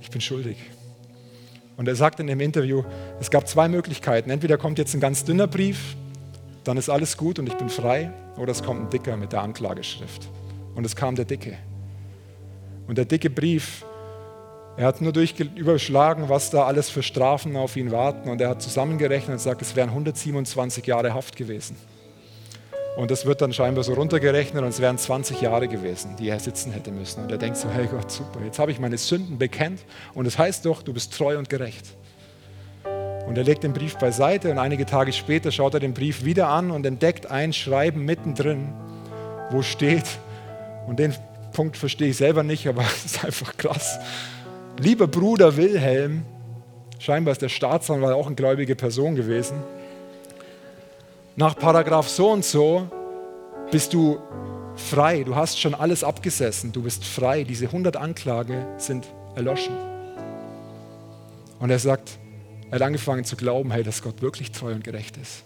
[0.00, 0.56] Ich bin schuldig.
[1.76, 2.84] Und er sagt in dem Interview,
[3.20, 4.30] es gab zwei Möglichkeiten.
[4.30, 5.96] Entweder kommt jetzt ein ganz dünner Brief,
[6.64, 9.42] dann ist alles gut und ich bin frei, oder es kommt ein dicker mit der
[9.42, 10.28] Anklageschrift.
[10.74, 11.56] Und es kam der dicke.
[12.86, 13.84] Und der dicke Brief
[14.76, 18.30] er hat nur überschlagen, was da alles für Strafen auf ihn warten.
[18.30, 21.76] Und er hat zusammengerechnet und sagt, es wären 127 Jahre Haft gewesen.
[22.96, 26.38] Und das wird dann scheinbar so runtergerechnet und es wären 20 Jahre gewesen, die er
[26.38, 27.22] sitzen hätte müssen.
[27.22, 29.80] Und er denkt so, hey Gott, super, jetzt habe ich meine Sünden bekennt
[30.12, 31.96] und es das heißt doch, du bist treu und gerecht.
[33.26, 36.48] Und er legt den Brief beiseite und einige Tage später schaut er den Brief wieder
[36.48, 38.74] an und entdeckt ein Schreiben mittendrin,
[39.50, 40.04] wo steht,
[40.86, 41.14] und den
[41.52, 43.98] Punkt verstehe ich selber nicht, aber es ist einfach krass.
[44.78, 46.24] Lieber Bruder Wilhelm,
[46.98, 49.62] scheinbar ist der Staatsanwalt auch eine gläubige Person gewesen,
[51.36, 52.88] nach Paragraph so und so
[53.70, 54.18] bist du
[54.76, 59.74] frei, du hast schon alles abgesessen, du bist frei, diese 100 Anklage sind erloschen.
[61.58, 62.18] Und er sagt,
[62.70, 65.44] er hat angefangen zu glauben, hey, dass Gott wirklich treu und gerecht ist.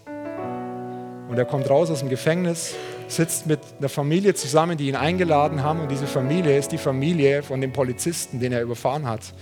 [1.29, 2.73] Und er kommt raus aus dem Gefängnis,
[3.07, 5.81] sitzt mit einer Familie zusammen, die ihn eingeladen haben.
[5.81, 9.33] Und diese Familie ist die Familie von dem Polizisten, den er überfahren hat.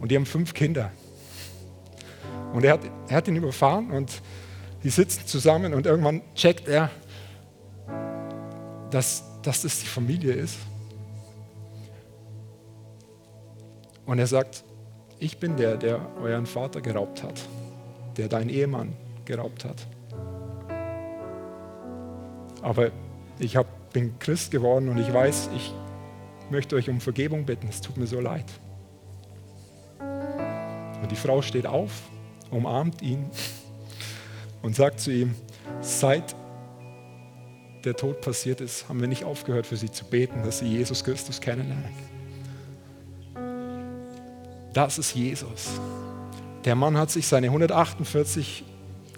[0.00, 0.90] Und die haben fünf Kinder.
[2.52, 4.10] Und er hat, er hat ihn überfahren und
[4.84, 6.90] die sitzen zusammen und irgendwann checkt er,
[8.90, 10.58] dass, dass das die Familie ist.
[14.04, 14.62] Und er sagt,
[15.18, 17.40] ich bin der, der euren Vater geraubt hat,
[18.18, 18.92] der deinen Ehemann
[19.24, 19.86] geraubt hat.
[22.60, 22.90] Aber
[23.38, 25.72] ich hab, bin Christ geworden und ich weiß, ich
[26.50, 27.68] möchte euch um Vergebung bitten.
[27.68, 28.44] Es tut mir so leid.
[29.98, 31.90] Und die Frau steht auf,
[32.50, 33.30] umarmt ihn
[34.64, 35.34] und sagt zu ihm,
[35.82, 36.34] seit
[37.84, 41.04] der Tod passiert ist, haben wir nicht aufgehört für sie zu beten, dass sie Jesus
[41.04, 41.92] Christus kennenlernen.
[44.72, 45.68] Das ist Jesus.
[46.64, 48.64] Der Mann hat sich seine 148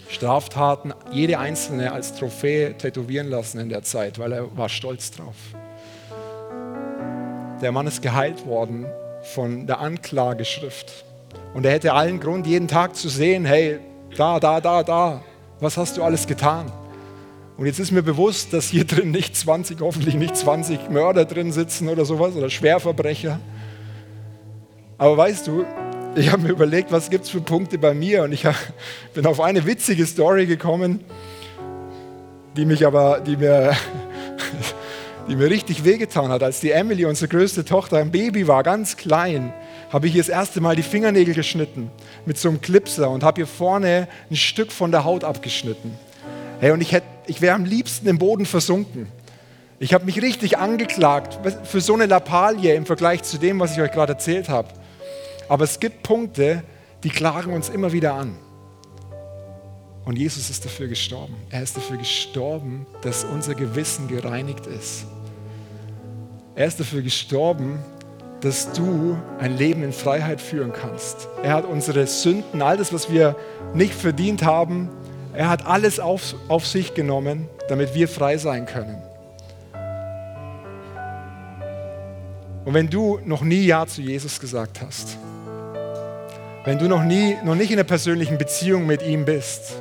[0.09, 5.37] Straftaten, jede einzelne als Trophäe tätowieren lassen in der Zeit, weil er war stolz drauf.
[7.62, 8.87] Der Mann ist geheilt worden
[9.35, 11.04] von der Anklageschrift.
[11.54, 13.78] Und er hätte allen Grund, jeden Tag zu sehen, hey,
[14.16, 15.22] da, da, da, da,
[15.61, 16.71] was hast du alles getan?
[17.57, 21.53] Und jetzt ist mir bewusst, dass hier drin nicht 20, hoffentlich nicht 20 Mörder drin
[21.53, 23.40] sitzen oder sowas oder Schwerverbrecher,
[24.99, 25.64] aber weißt du,
[26.14, 28.55] ich habe mir überlegt, was gibt es für Punkte bei mir und ich hab,
[29.12, 31.01] bin auf eine witzige Story gekommen,
[32.57, 33.77] die mich aber, die mir,
[35.29, 36.42] die mir richtig wehgetan hat.
[36.42, 39.53] Als die Emily, unsere größte Tochter, ein Baby war, ganz klein,
[39.90, 41.90] habe ich ihr das erste Mal die Fingernägel geschnitten
[42.25, 45.96] mit so einem Clipser und habe ihr vorne ein Stück von der Haut abgeschnitten.
[46.61, 46.96] Hey, und ich,
[47.27, 49.09] ich wäre am liebsten im Boden versunken.
[49.79, 53.81] Ich habe mich richtig angeklagt für so eine Lappalie im Vergleich zu dem, was ich
[53.81, 54.68] euch gerade erzählt habe.
[55.49, 56.62] Aber es gibt Punkte,
[57.05, 58.37] die klagen uns immer wieder an.
[60.07, 61.35] Und Jesus ist dafür gestorben.
[61.51, 65.05] Er ist dafür gestorben, dass unser Gewissen gereinigt ist.
[66.55, 67.79] Er ist dafür gestorben,
[68.46, 71.26] dass du ein Leben in Freiheit führen kannst.
[71.42, 73.35] Er hat unsere Sünden, all das, was wir
[73.74, 74.88] nicht verdient haben,
[75.35, 79.02] er hat alles auf, auf sich genommen, damit wir frei sein können.
[82.64, 85.18] Und wenn du noch nie Ja zu Jesus gesagt hast,
[86.64, 89.74] wenn du noch, nie, noch nicht in einer persönlichen Beziehung mit ihm bist,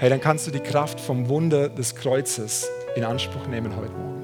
[0.00, 4.23] hey, dann kannst du die Kraft vom Wunder des Kreuzes in Anspruch nehmen heute Morgen.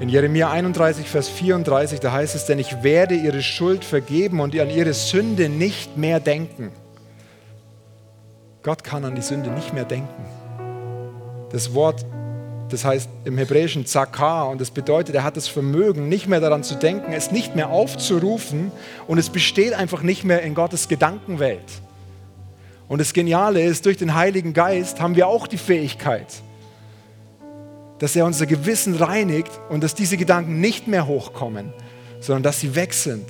[0.00, 4.58] In Jeremia 31, Vers 34, da heißt es, denn ich werde ihre Schuld vergeben und
[4.58, 6.70] an ihre Sünde nicht mehr denken.
[8.62, 10.24] Gott kann an die Sünde nicht mehr denken.
[11.50, 12.04] Das Wort
[12.70, 16.62] das heißt im Hebräischen Zakar und das bedeutet, er hat das Vermögen, nicht mehr daran
[16.62, 18.72] zu denken, es nicht mehr aufzurufen
[19.06, 21.60] und es besteht einfach nicht mehr in Gottes Gedankenwelt.
[22.88, 26.26] Und das Geniale ist, durch den Heiligen Geist haben wir auch die Fähigkeit,
[27.98, 31.72] dass er unser Gewissen reinigt und dass diese Gedanken nicht mehr hochkommen,
[32.20, 33.26] sondern dass sie weg sind.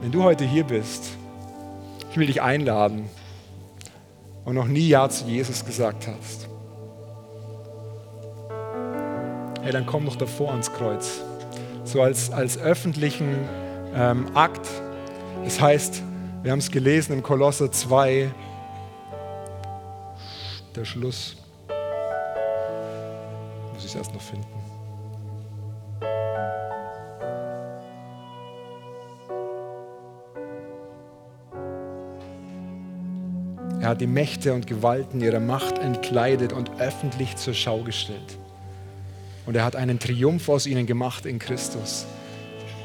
[0.00, 1.16] Wenn du heute hier bist
[2.16, 3.10] ich will dich einladen
[4.46, 6.48] und noch nie Ja zu Jesus gesagt hast.
[9.60, 11.20] Hey, dann komm doch davor ans Kreuz.
[11.84, 13.36] So als, als öffentlichen
[13.94, 14.66] ähm, Akt.
[15.44, 16.02] Das heißt,
[16.46, 18.30] wir haben es gelesen im Kolosser 2,
[20.76, 21.34] der Schluss.
[23.74, 24.46] Muss ich es erst noch finden.
[33.80, 38.38] Er hat die Mächte und Gewalten ihrer Macht entkleidet und öffentlich zur Schau gestellt.
[39.46, 42.06] Und er hat einen Triumph aus ihnen gemacht in Christus.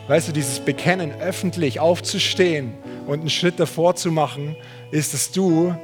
[0.07, 2.73] Weißt du, dieses Bekennen, öffentlich aufzustehen
[3.07, 4.55] und einen Schritt davor zu machen,
[4.91, 5.75] ist, dass du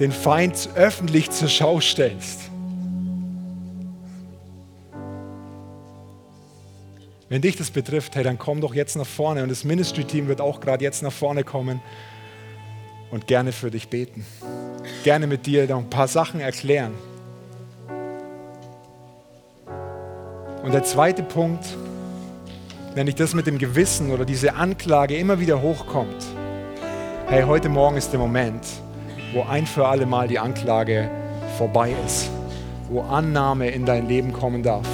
[0.00, 2.40] den Feind öffentlich zur Schau stellst.
[7.28, 10.40] Wenn dich das betrifft, hey, dann komm doch jetzt nach vorne und das Ministry-Team wird
[10.40, 11.80] auch gerade jetzt nach vorne kommen
[13.10, 14.26] und gerne für dich beten.
[15.02, 16.92] Gerne mit dir noch ein paar Sachen erklären.
[20.62, 21.64] Und der zweite Punkt,
[22.94, 26.26] wenn dich das mit dem Gewissen oder diese Anklage immer wieder hochkommt,
[27.26, 28.64] hey, heute Morgen ist der Moment,
[29.32, 31.10] wo ein für alle Mal die Anklage
[31.56, 32.30] vorbei ist,
[32.90, 34.86] wo Annahme in dein Leben kommen darf.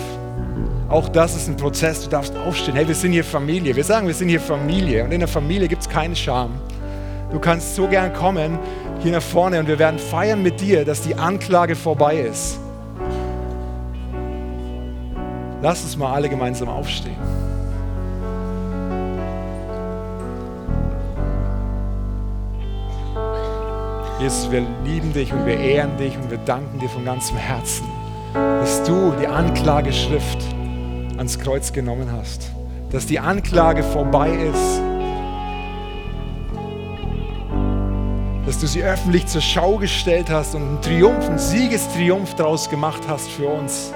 [0.88, 2.74] Auch das ist ein Prozess, du darfst aufstehen.
[2.74, 3.74] Hey, wir sind hier Familie.
[3.74, 6.52] Wir sagen, wir sind hier Familie und in der Familie gibt es keine Scham.
[7.30, 8.58] Du kannst so gern kommen
[9.00, 12.58] hier nach vorne und wir werden feiern mit dir, dass die Anklage vorbei ist.
[15.60, 17.47] Lass uns mal alle gemeinsam aufstehen.
[24.20, 27.86] Jesus, wir lieben dich und wir ehren dich und wir danken dir von ganzem Herzen,
[28.34, 30.38] dass du die Anklageschrift
[31.16, 32.50] ans Kreuz genommen hast,
[32.90, 34.80] dass die Anklage vorbei ist,
[38.44, 43.02] dass du sie öffentlich zur Schau gestellt hast und einen Triumph, einen Siegestriumph daraus gemacht
[43.06, 43.92] hast für uns.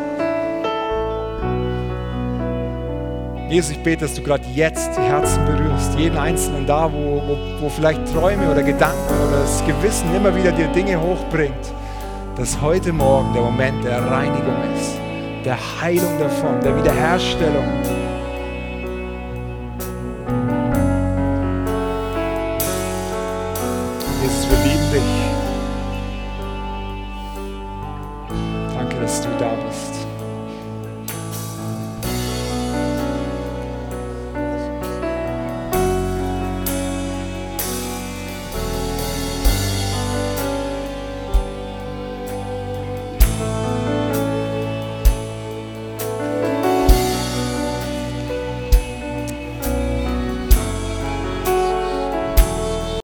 [3.52, 7.36] Jesus, ich bete, dass du gerade jetzt die Herzen berührst, jeden Einzelnen da, wo, wo,
[7.60, 11.52] wo vielleicht Träume oder Gedanken oder das Gewissen immer wieder dir Dinge hochbringt,
[12.34, 14.96] dass heute Morgen der Moment der Reinigung ist,
[15.44, 18.01] der Heilung davon, der Wiederherstellung.